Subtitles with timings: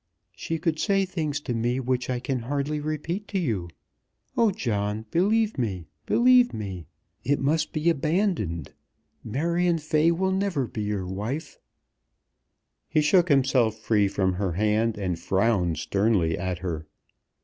[0.35, 3.69] "She could say things to me which I can hardly repeat to you.
[4.35, 6.87] Oh, John, believe me, believe me.
[7.23, 8.73] It must be abandoned.
[9.23, 11.59] Marion Fay will never be your wife."
[12.87, 16.87] He shook himself free from her hand, and frowned sternly at her.